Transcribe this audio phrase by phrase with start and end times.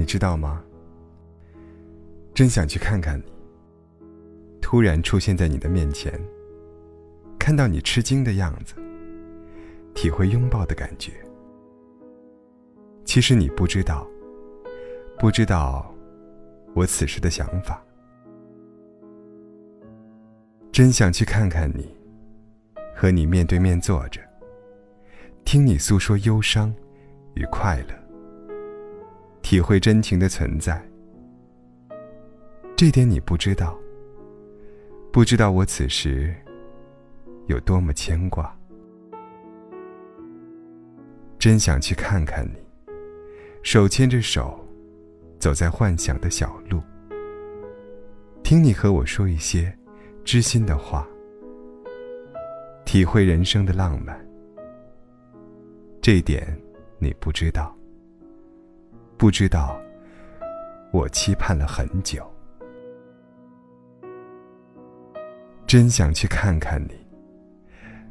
[0.00, 0.64] 你知道吗？
[2.32, 3.24] 真想去看看你。
[4.62, 6.18] 突然出现在你的面前，
[7.38, 8.74] 看到你吃惊的样子，
[9.94, 11.12] 体会拥抱的感觉。
[13.04, 14.08] 其实你不知道，
[15.18, 15.94] 不知道
[16.74, 17.84] 我此时的想法。
[20.72, 21.94] 真想去看看你，
[22.96, 24.18] 和你面对面坐着，
[25.44, 26.74] 听你诉说忧伤
[27.34, 27.99] 与快乐，
[29.50, 30.80] 体会真情的存在。
[32.76, 33.76] 这点你不知道，
[35.12, 36.32] 不知道我此时
[37.48, 38.56] 有多么牵挂。
[41.36, 42.62] 真想去看看你，
[43.64, 44.64] 手牵着手，
[45.40, 46.80] 走在幻想的小路，
[48.44, 49.76] 听你和我说一些
[50.24, 51.04] 知心的话，
[52.84, 54.16] 体会人生的浪漫。
[56.00, 56.56] 这点
[57.00, 57.76] 你不知道，
[59.20, 59.78] 不知道
[60.92, 62.26] 我期盼了很久。
[65.66, 66.94] 真想去看看你，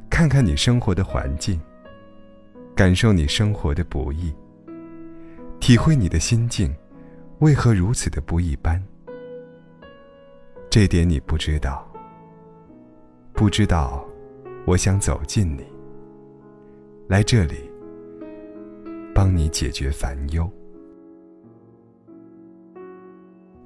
[0.08, 1.60] 看看你生活的环境，
[2.76, 4.32] 感受你生活的不易，
[5.60, 6.72] 体会你的心境
[7.40, 8.80] 为何如此的不一般。
[10.70, 11.92] 这点你不知道，
[13.34, 14.06] 不知道，
[14.68, 15.66] 我想走近你，
[17.08, 17.68] 来这里
[19.12, 20.48] 帮你解决烦忧。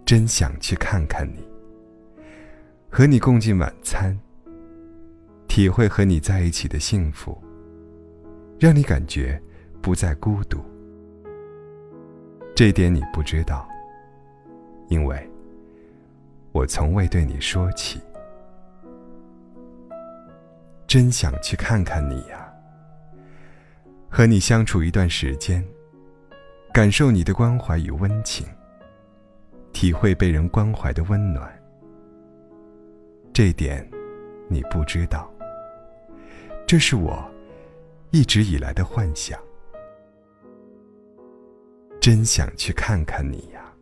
[0.05, 1.45] 真想去看看你。
[2.89, 4.17] 和你共进晚餐，
[5.47, 7.41] 体会和你在一起的幸福，
[8.59, 9.41] 让你感觉
[9.81, 10.63] 不再孤独。
[12.55, 13.67] 这点你不知道，
[14.89, 15.29] 因为
[16.51, 17.99] 我从未对你说起。
[20.85, 22.47] 真想去看看你呀，
[24.07, 25.65] 和你相处一段时间，
[26.71, 28.45] 感受你的关怀与温情，
[29.73, 31.51] 体会被人关怀的温暖。
[33.33, 33.85] 这点，
[34.47, 35.29] 你不知道。
[36.65, 37.21] 这是我
[38.11, 39.37] 一直以来的幻想。
[41.99, 43.73] 真想去看看你呀！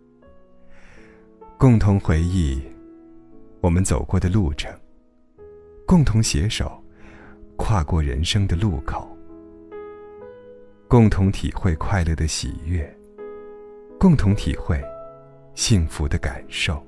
[1.57, 2.61] 共同回忆
[3.61, 4.71] 我们走过的路程，
[5.85, 6.71] 共同携手
[7.55, 9.15] 跨过人生的路口，
[10.87, 12.87] 共同体会快乐的喜悦，
[13.99, 14.79] 共同体会
[15.53, 16.81] 幸福的感受。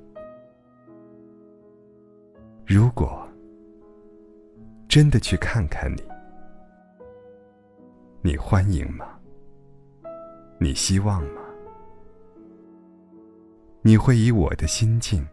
[2.66, 3.28] 如果
[4.88, 6.04] 真的去看看你，
[8.22, 9.20] 你欢迎吗？
[10.60, 11.42] 你希望吗？
[13.82, 15.28] 你会以我的心境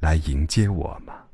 [0.00, 1.27] 来迎接我吗？